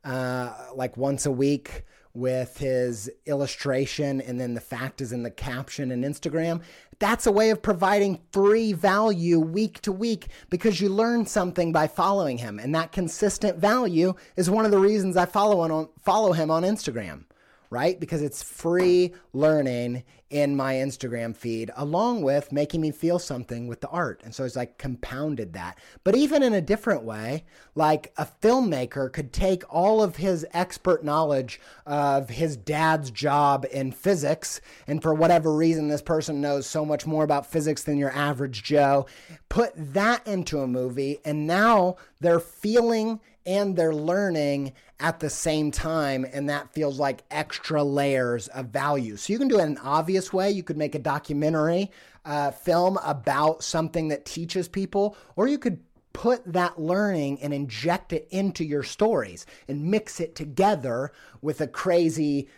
[0.06, 5.30] uh, like once a week with his illustration and then the fact is in the
[5.30, 6.62] caption and Instagram.
[6.98, 11.88] That's a way of providing free value week to week because you learn something by
[11.88, 12.58] following him.
[12.58, 16.62] And that consistent value is one of the reasons I follow, on, follow him on
[16.62, 17.24] Instagram
[17.70, 17.98] right?
[17.98, 23.80] Because it's free learning in my Instagram feed, along with making me feel something with
[23.80, 24.20] the art.
[24.24, 25.78] And so it's like compounded that.
[26.02, 27.44] But even in a different way,
[27.76, 33.92] like a filmmaker could take all of his expert knowledge of his dad's job in
[33.92, 38.12] physics, and for whatever reason, this person knows so much more about physics than your
[38.12, 39.06] average Joe,
[39.48, 45.70] put that into a movie, and now they're feeling and they're learning at the same
[45.70, 46.26] time.
[46.32, 49.16] And that feels like extra layers of value.
[49.16, 50.50] So you can do it in an obvious way.
[50.50, 51.90] You could make a documentary
[52.24, 55.80] uh, film about something that teaches people, or you could
[56.12, 61.66] put that learning and inject it into your stories and mix it together with a
[61.66, 62.48] crazy,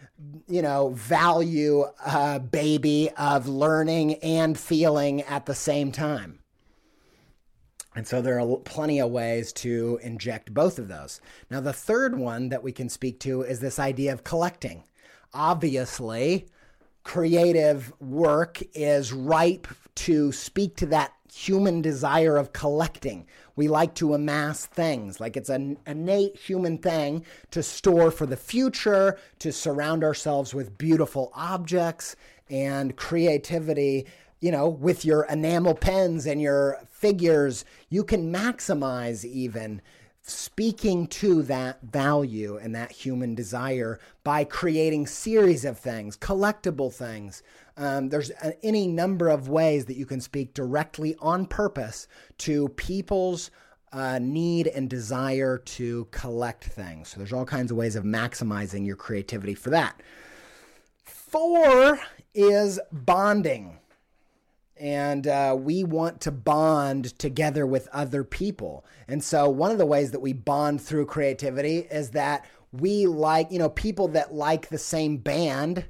[0.46, 6.38] you know, value uh, baby of learning and feeling at the same time.
[7.98, 11.20] And so there are plenty of ways to inject both of those.
[11.50, 14.84] Now, the third one that we can speak to is this idea of collecting.
[15.34, 16.46] Obviously,
[17.02, 19.66] creative work is ripe
[19.96, 23.26] to speak to that human desire of collecting.
[23.56, 28.36] We like to amass things, like it's an innate human thing to store for the
[28.36, 32.14] future, to surround ourselves with beautiful objects,
[32.48, 34.06] and creativity
[34.40, 39.82] you know, with your enamel pins and your figures, you can maximize even
[40.22, 47.42] speaking to that value and that human desire by creating series of things, collectible things.
[47.76, 48.30] Um, there's
[48.62, 52.06] any number of ways that you can speak directly on purpose
[52.38, 53.50] to people's
[53.92, 57.08] uh, need and desire to collect things.
[57.08, 60.00] So there's all kinds of ways of maximizing your creativity for that.
[61.04, 61.98] Four
[62.34, 63.78] is bonding
[64.80, 68.84] and uh, we want to bond together with other people.
[69.06, 73.50] And so, one of the ways that we bond through creativity is that we like,
[73.50, 75.86] you know, people that like the same band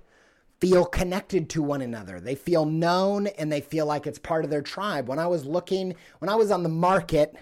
[0.61, 2.20] feel connected to one another.
[2.20, 5.09] They feel known and they feel like it's part of their tribe.
[5.09, 7.34] When I was looking, when I was on the market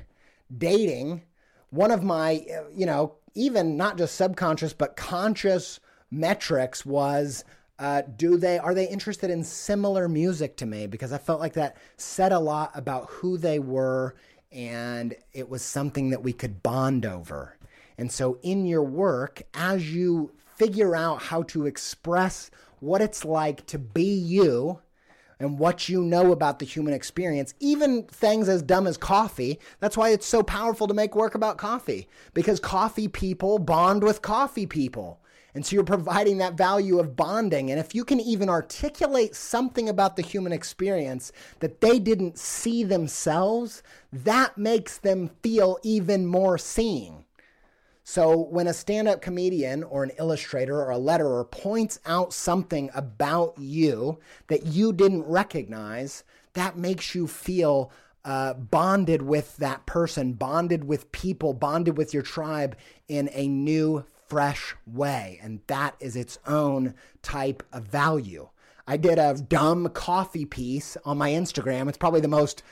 [0.57, 1.23] dating,
[1.71, 5.81] one of my, you know, even not just subconscious, but conscious
[6.11, 7.45] metrics was
[7.79, 10.87] uh, do they are they interested in similar music to me?
[10.87, 14.15] Because I felt like that said a lot about who they were,
[14.51, 17.59] and it was something that we could bond over.
[17.99, 22.51] And so, in your work, as you figure out how to express
[22.81, 24.81] what it's like to be you
[25.39, 29.59] and what you know about the human experience, even things as dumb as coffee.
[29.81, 34.23] That's why it's so powerful to make work about coffee because coffee people bond with
[34.23, 35.21] coffee people.
[35.55, 37.71] And so you're providing that value of bonding.
[37.71, 42.85] And if you can even articulate something about the human experience that they didn't see
[42.85, 43.83] themselves,
[44.13, 47.26] that makes them feel even more seen.
[48.09, 52.89] So when a stand up comedian or an illustrator or a letterer points out something
[52.95, 57.91] about you that you didn't recognize, that makes you feel
[58.25, 62.77] uh, bonded with that person, bonded with people, bonded with your tribe
[63.09, 65.41] in a new, fresh way.
[65.43, 68.49] And that is its own type of value.
[68.87, 71.89] I did a dumb coffee piece on my Instagram.
[71.89, 72.63] It's probably the most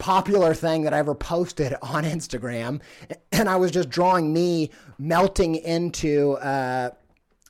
[0.00, 2.80] popular thing that I ever posted on Instagram.
[3.30, 6.90] And I was just drawing me melting into uh,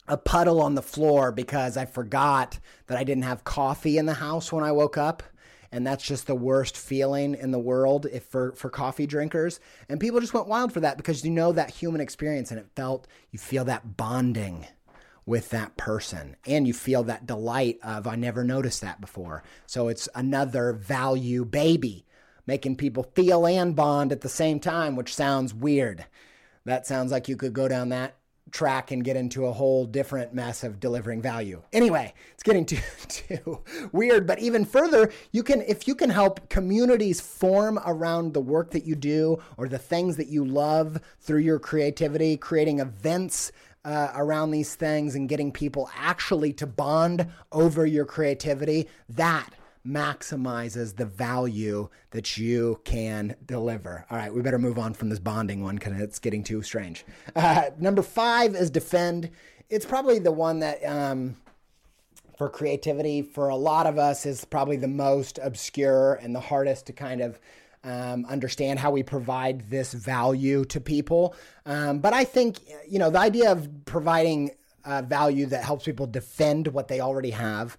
[0.07, 4.15] a puddle on the floor because I forgot that I didn't have coffee in the
[4.15, 5.23] house when I woke up
[5.73, 10.01] and that's just the worst feeling in the world if for for coffee drinkers and
[10.01, 13.07] people just went wild for that because you know that human experience and it felt
[13.31, 14.67] you feel that bonding
[15.27, 19.89] with that person and you feel that delight of I never noticed that before so
[19.89, 22.05] it's another value baby
[22.51, 26.05] making people feel and bond at the same time which sounds weird
[26.65, 28.17] that sounds like you could go down that
[28.51, 31.63] track and get into a whole different mess of delivering value.
[31.73, 32.79] Anyway, it's getting too
[33.09, 33.61] too
[33.93, 38.71] weird, but even further, you can if you can help communities form around the work
[38.73, 43.53] that you do or the things that you love through your creativity, creating events
[43.85, 49.55] uh, around these things and getting people actually to bond over your creativity, that
[49.87, 54.05] maximizes the value that you can deliver.
[54.11, 57.05] All right, we better move on from this bonding one because it's getting too strange.
[57.35, 59.31] Uh, number five is defend.
[59.69, 60.85] It's probably the one that.
[60.85, 61.37] Um,
[62.37, 66.87] for creativity, for a lot of us, is probably the most obscure and the hardest
[66.87, 67.39] to kind of
[67.85, 71.35] um, understand how we provide this value to people.
[71.67, 74.53] Um, but I think, you know, the idea of providing
[74.87, 77.77] uh, value that helps people defend what they already have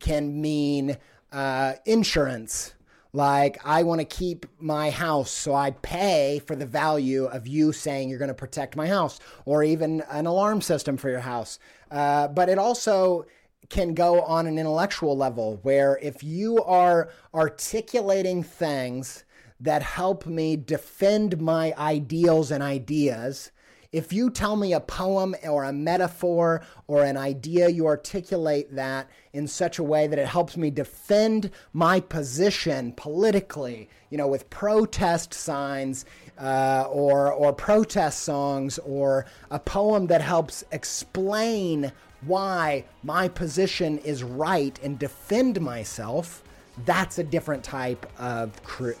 [0.00, 0.96] can mean
[1.32, 2.74] uh, insurance.
[3.12, 7.72] Like, I want to keep my house, so I pay for the value of you
[7.72, 11.58] saying you're going to protect my house, or even an alarm system for your house.
[11.90, 13.26] Uh, but it also
[13.68, 19.24] can go on an intellectual level where if you are articulating things
[19.58, 23.50] that help me defend my ideals and ideas,
[23.92, 29.10] if you tell me a poem or a metaphor or an idea, you articulate that
[29.32, 34.48] in such a way that it helps me defend my position politically, you know, with
[34.48, 36.04] protest signs
[36.38, 41.90] uh, or, or protest songs or a poem that helps explain
[42.22, 46.44] why my position is right and defend myself,
[46.84, 48.52] that's a different type of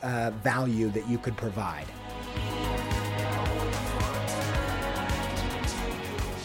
[0.02, 1.86] uh, value that you could provide.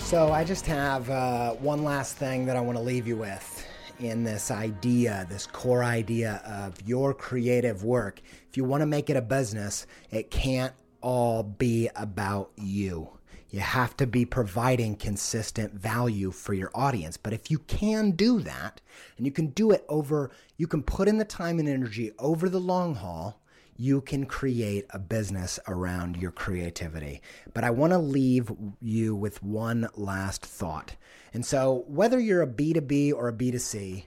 [0.05, 3.65] So I just have uh, one last thing that I want to leave you with
[3.99, 8.21] in this idea, this core idea of your creative work.
[8.47, 13.09] If you want to make it a business, it can't all be about you.
[13.49, 17.17] You have to be providing consistent value for your audience.
[17.17, 18.81] But if you can do that,
[19.17, 22.47] and you can do it over, you can put in the time and energy over
[22.47, 23.41] the long haul,
[23.77, 27.21] you can create a business around your creativity.
[27.53, 28.51] But I want to leave
[28.81, 30.95] you with one last thought.
[31.33, 34.05] And so, whether you're a B2B or a B2C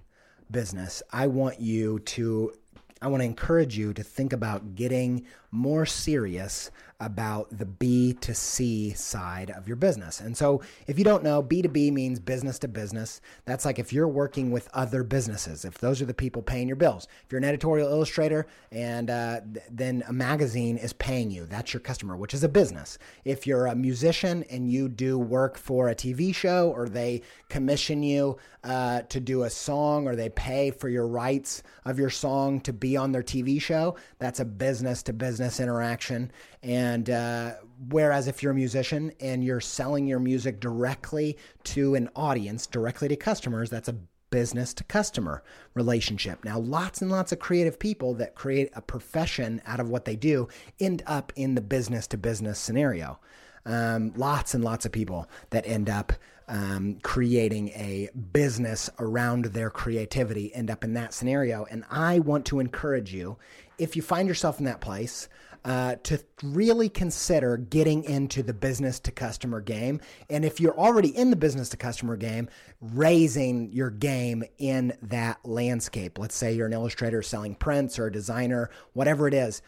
[0.51, 2.53] business, I want you to
[3.01, 8.35] I want to encourage you to think about getting more serious about the B to
[8.35, 10.21] C side of your business.
[10.21, 13.21] And so, if you don't know, B2B means business to business.
[13.45, 16.77] That's like if you're working with other businesses, if those are the people paying your
[16.77, 17.07] bills.
[17.25, 21.73] If you're an editorial illustrator and uh, th- then a magazine is paying you, that's
[21.73, 22.99] your customer, which is a business.
[23.25, 28.03] If you're a musician and you do work for a TV show or they commission
[28.03, 32.61] you uh, to do a song or they pay for your rights of your song
[32.61, 36.31] to be on their TV show, that's a business to business interaction.
[36.63, 37.55] And uh,
[37.89, 43.09] whereas if you're a musician and you're selling your music directly to an audience, directly
[43.09, 43.97] to customers, that's a
[44.31, 45.43] business to customer
[45.75, 46.45] relationship.
[46.45, 50.17] Now, lots and lots of creative people that create a profession out of what they
[50.17, 50.49] do
[50.81, 53.19] end up in the business to business scenario.
[53.65, 56.13] Um, lots and lots of people that end up
[56.49, 61.67] um, creating a business around their creativity end up in that scenario.
[61.71, 63.37] And I want to encourage you,
[63.79, 65.29] if you find yourself in that place,
[65.65, 70.01] uh, to really consider getting into the business to customer game.
[70.31, 72.49] And if you're already in the business to customer game,
[72.81, 76.19] raising your game in that landscape.
[76.19, 79.63] Let's say you're an illustrator selling prints or a designer, whatever it is,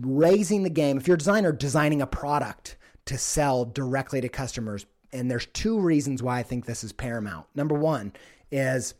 [0.00, 0.96] raising the game.
[0.96, 2.76] If you're a designer, designing a product
[3.06, 4.86] to sell directly to customers.
[5.12, 7.46] And there's two reasons why I think this is paramount.
[7.54, 8.12] Number one
[8.50, 8.94] is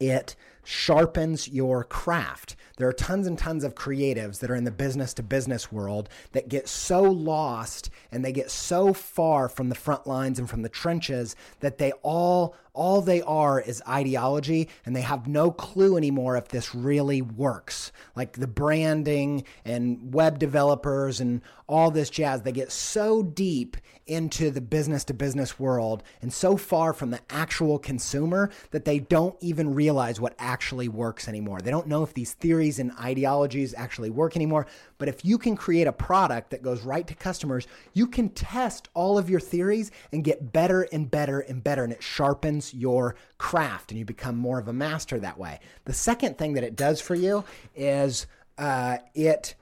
[0.00, 0.34] it
[0.64, 2.56] sharpens your craft.
[2.76, 6.08] There are tons and tons of creatives that are in the business to business world
[6.32, 10.62] that get so lost and they get so far from the front lines and from
[10.62, 15.96] the trenches that they all all they are is ideology and they have no clue
[15.96, 17.92] anymore if this really works.
[18.16, 24.50] Like the branding and web developers and all this jazz, they get so deep into
[24.50, 29.36] the business to business world and so far from the actual consumer that they don't
[29.40, 31.60] even realize what actually works anymore.
[31.60, 34.66] They don't know if these theories and ideologies actually work anymore.
[35.02, 38.88] But if you can create a product that goes right to customers, you can test
[38.94, 43.16] all of your theories and get better and better and better, and it sharpens your
[43.36, 45.58] craft and you become more of a master that way.
[45.86, 47.44] The second thing that it does for you
[47.74, 48.28] is
[48.58, 49.56] uh, it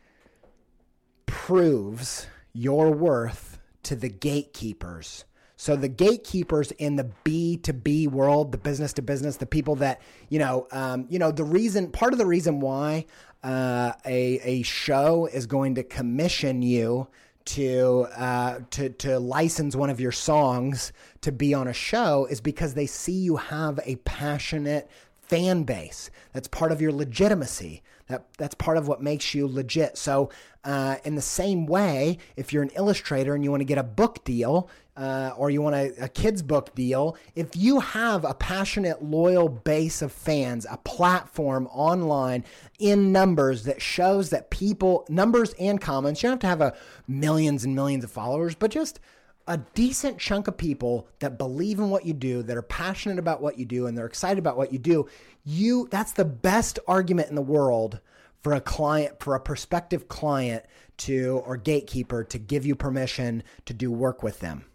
[1.25, 5.25] proves your worth to the gatekeepers.
[5.57, 9.77] So the gatekeepers in the B to B world, the business to business, the people
[9.77, 13.05] that you know, um, you know, the reason, part of the reason why
[13.43, 17.09] uh, a a show is going to commission you
[17.47, 22.41] to uh, to to license one of your songs to be on a show is
[22.41, 24.91] because they see you have a passionate
[25.31, 26.11] fan base.
[26.33, 27.83] That's part of your legitimacy.
[28.09, 29.97] That that's part of what makes you legit.
[29.97, 30.31] So,
[30.65, 33.85] uh, in the same way, if you're an illustrator and you want to get a
[33.85, 34.69] book deal,
[35.01, 39.49] uh, or you want a, a kids book deal, if you have a passionate, loyal
[39.49, 42.45] base of fans, a platform online
[42.79, 46.77] in numbers that shows that people, numbers and comments, you don't have to have a
[47.09, 49.01] millions and millions of followers, but just
[49.47, 53.41] a decent chunk of people that believe in what you do, that are passionate about
[53.41, 55.09] what you do, and they're excited about what you do,
[55.47, 58.01] you that's the best argument in the world
[58.43, 60.63] for a client, for a prospective client
[60.99, 64.67] to or gatekeeper to give you permission to do work with them.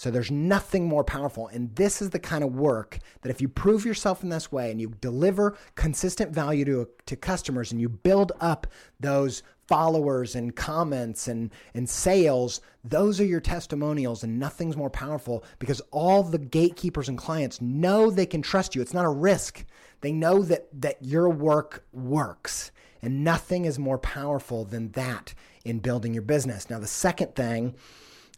[0.00, 1.48] So there's nothing more powerful.
[1.48, 4.70] And this is the kind of work that if you prove yourself in this way
[4.70, 8.66] and you deliver consistent value to, to customers and you build up
[8.98, 15.44] those followers and comments and, and sales, those are your testimonials and nothing's more powerful
[15.58, 18.80] because all the gatekeepers and clients know they can trust you.
[18.80, 19.66] It's not a risk.
[20.00, 22.70] They know that, that your work works
[23.02, 26.70] and nothing is more powerful than that in building your business.
[26.70, 27.74] Now, the second thing,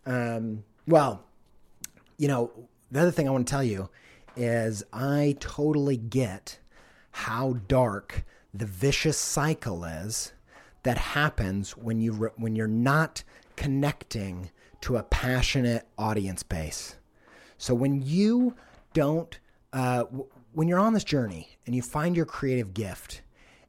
[0.05, 1.25] um, well,
[2.23, 2.53] you know,
[2.93, 3.91] the other thing I want to tell you
[4.37, 6.61] is I totally get
[7.11, 10.33] how dark the vicious cycle is
[10.85, 13.25] that happens when you re- when you're not
[13.57, 14.53] connecting
[14.83, 16.95] to a passionate audience base.
[17.59, 18.55] So when you
[18.95, 19.37] don't
[19.73, 23.23] uh, w- when you're on this journey and you find your creative gift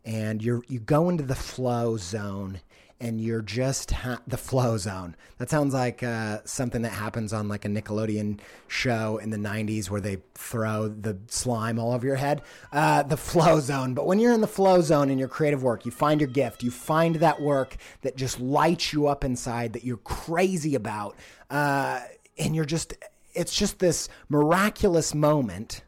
[0.05, 2.61] and you you go into the flow zone
[3.03, 5.17] and you're just ha- the flow zone.
[5.37, 8.39] That sounds like uh, something that happens on like a Nickelodeon
[8.69, 12.43] show in the 90s where they throw the slime all over your head.
[12.71, 13.93] Uh, the flow zone.
[13.93, 16.63] But when you're in the flow zone in your creative work, you find your gift,
[16.63, 21.17] you find that work that just lights you up inside that you're crazy about.
[21.49, 21.99] Uh,
[22.37, 22.93] and you're just,
[23.33, 25.83] it's just this miraculous moment.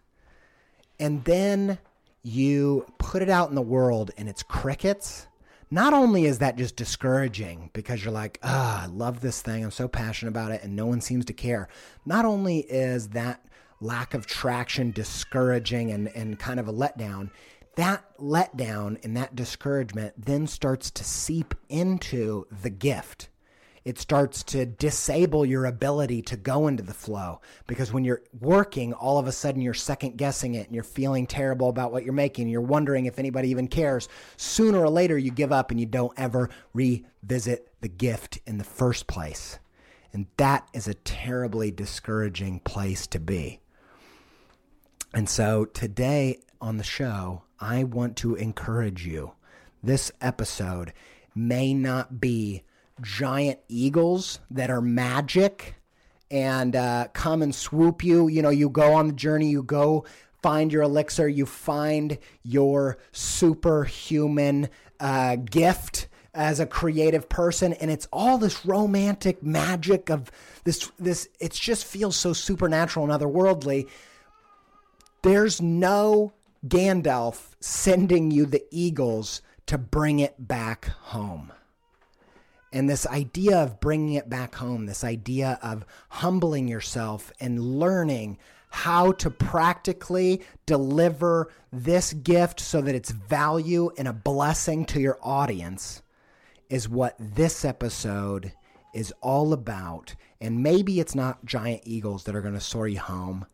[0.99, 1.78] And then
[2.24, 5.28] you put it out in the world and it's crickets
[5.72, 9.72] not only is that just discouraging because you're like, ah, I love this thing, I'm
[9.72, 11.68] so passionate about it, and no one seems to care.
[12.05, 13.45] Not only is that
[13.82, 17.32] lack of traction discouraging and, and kind of a letdown,
[17.76, 23.30] that letdown and that discouragement then starts to seep into the gift.
[23.86, 28.94] It starts to disable your ability to go into the flow because when you're working,
[28.94, 32.12] all of a sudden you're second guessing it and you're feeling terrible about what you're
[32.12, 32.50] making.
[32.50, 34.10] You're wondering if anybody even cares.
[34.38, 38.64] Sooner or later, you give up and you don't ever revisit the gift in the
[38.64, 39.60] first place.
[40.12, 43.60] And that is a terribly discouraging place to be.
[45.14, 49.34] And so today on the show, I want to encourage you.
[49.84, 50.92] This episode
[51.36, 52.64] may not be
[53.02, 55.76] giant eagles that are magic
[56.32, 58.28] and uh, come and swoop you.
[58.28, 60.06] You know, you go on the journey, you go
[60.41, 64.70] find your elixir, you find your superhuman
[65.00, 70.30] uh, gift as a creative person and it's all this romantic magic of
[70.66, 73.88] this this it just feels so supernatural and otherworldly
[75.22, 76.34] there's no
[76.68, 81.52] Gandalf sending you the eagles to bring it back home.
[82.76, 88.38] And this idea of bringing it back home, this idea of humbling yourself and learning
[88.70, 95.18] how to practically deliver this gift so that it's value and a blessing to your
[95.24, 96.02] audience
[96.70, 98.52] is what this episode
[98.94, 100.14] is all about.
[100.42, 103.46] And maybe it's not giant eagles that are going to soar you home,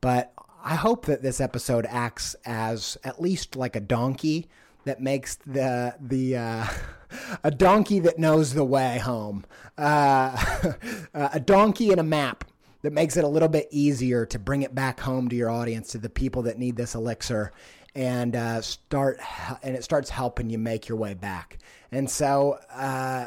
[0.00, 0.32] but
[0.64, 4.48] I hope that this episode acts as at least like a donkey
[4.84, 6.66] that makes the the uh,
[7.44, 9.44] a donkey that knows the way home,
[9.78, 10.72] uh,
[11.14, 12.44] a donkey and a map
[12.82, 15.92] that makes it a little bit easier to bring it back home to your audience,
[15.92, 17.52] to the people that need this elixir,
[17.94, 19.20] and uh, start
[19.62, 21.58] and it starts helping you make your way back.
[21.90, 23.26] And so, uh,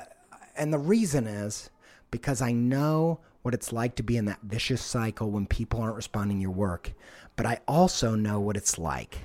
[0.55, 1.69] and the reason is
[2.11, 5.95] because I know what it's like to be in that vicious cycle when people aren't
[5.95, 6.93] responding to your work,
[7.35, 9.19] but I also know what it's like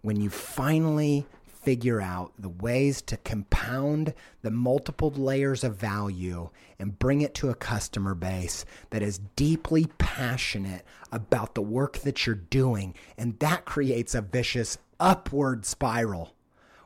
[0.00, 1.26] when you finally
[1.64, 7.48] figure out the ways to compound the multiple layers of value and bring it to
[7.48, 12.94] a customer base that is deeply passionate about the work that you're doing.
[13.16, 16.34] And that creates a vicious upward spiral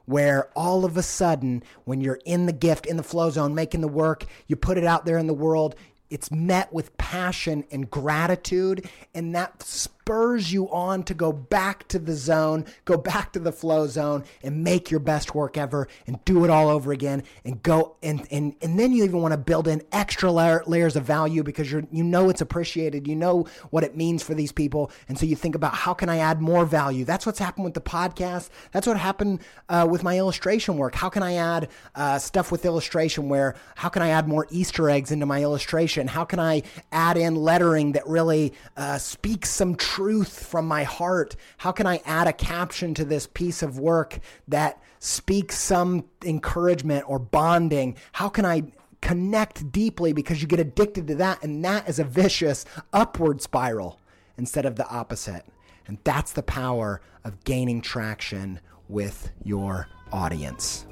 [0.06, 3.82] where all of a sudden, when you're in the gift, in the flow zone, making
[3.82, 5.74] the work, you put it out there in the world,
[6.08, 9.62] it's met with passion and gratitude, and that
[10.08, 14.24] spurs you on to go back to the zone, go back to the flow zone,
[14.42, 18.26] and make your best work ever, and do it all over again, and go and
[18.30, 21.70] and and then you even want to build in extra layer, layers of value because
[21.70, 25.26] you're you know it's appreciated, you know what it means for these people, and so
[25.26, 27.04] you think about how can I add more value.
[27.04, 28.48] That's what's happened with the podcast.
[28.72, 30.94] That's what happened uh, with my illustration work.
[30.94, 33.28] How can I add uh, stuff with illustration?
[33.28, 36.08] Where how can I add more Easter eggs into my illustration?
[36.08, 39.97] How can I add in lettering that really uh, speaks some truth?
[39.98, 41.34] Truth from my heart?
[41.56, 47.04] How can I add a caption to this piece of work that speaks some encouragement
[47.08, 47.96] or bonding?
[48.12, 48.62] How can I
[49.02, 51.42] connect deeply because you get addicted to that?
[51.42, 53.98] And that is a vicious upward spiral
[54.36, 55.44] instead of the opposite.
[55.88, 60.86] And that's the power of gaining traction with your audience.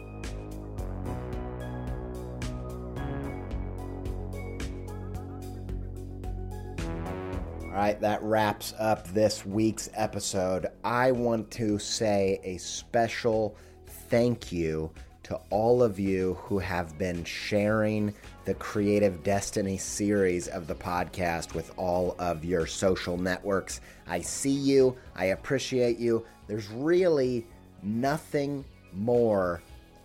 [7.76, 10.68] All right, that wraps up this week's episode.
[10.82, 13.54] I want to say a special
[14.08, 14.90] thank you
[15.24, 18.14] to all of you who have been sharing
[18.46, 23.82] the Creative Destiny series of the podcast with all of your social networks.
[24.06, 26.24] I see you, I appreciate you.
[26.46, 27.46] There's really
[27.82, 28.64] nothing
[28.94, 29.60] more,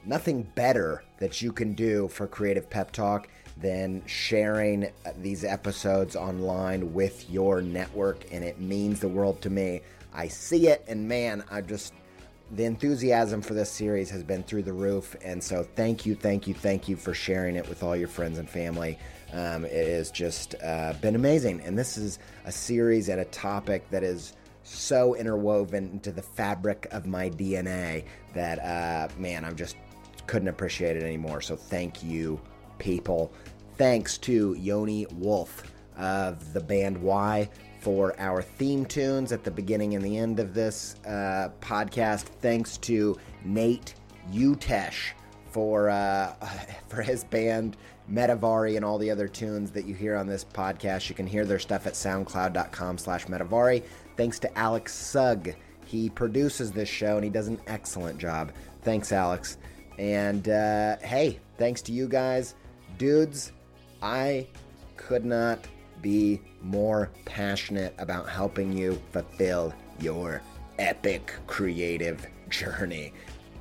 [0.06, 3.30] nothing better that you can do for Creative Pep Talk
[3.62, 9.82] than sharing these episodes online with your network, and it means the world to me.
[10.14, 11.94] I see it, and man, I just
[12.54, 16.48] the enthusiasm for this series has been through the roof, and so thank you, thank
[16.48, 18.98] you, thank you for sharing it with all your friends and family.
[19.32, 23.90] Um, it has just uh, been amazing, and this is a series and a topic
[23.92, 24.34] that is
[24.64, 28.04] so interwoven into the fabric of my DNA
[28.34, 29.78] that uh, man, I'm just
[30.28, 31.42] couldn't appreciate it anymore.
[31.42, 32.40] So thank you,
[32.80, 33.32] people
[33.82, 35.64] thanks to Yoni Wolf
[35.98, 37.50] of the band WHY?
[37.80, 42.26] for our theme tunes at the beginning and the end of this uh, podcast.
[42.42, 43.96] Thanks to Nate
[44.32, 45.14] Utesch
[45.50, 46.36] for uh,
[46.90, 47.76] for his band
[48.08, 51.10] Metavari and all the other tunes that you hear on this podcast.
[51.10, 53.82] You can hear their stuff at soundcloud.com slash Metavari.
[54.16, 55.56] Thanks to Alex Sugg.
[55.88, 58.52] He produces this show and he does an excellent job.
[58.84, 59.58] Thanks, Alex.
[59.98, 62.54] And uh, hey, thanks to you guys.
[63.00, 63.54] Dudes,
[64.02, 64.48] I
[64.98, 65.68] could not
[66.02, 70.42] be more passionate about helping you fulfill your
[70.80, 73.14] epic creative journey.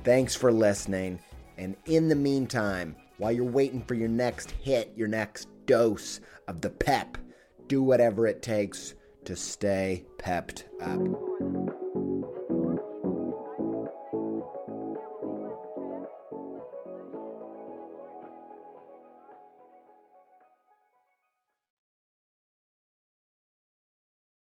[0.03, 1.19] Thanks for listening.
[1.57, 6.61] And in the meantime, while you're waiting for your next hit, your next dose of
[6.61, 7.17] the pep.
[7.67, 10.99] Do whatever it takes to stay pepped up.